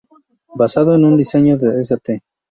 [0.55, 2.21] Basado en un diseño de St.